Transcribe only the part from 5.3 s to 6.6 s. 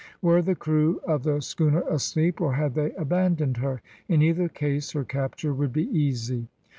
would be easy.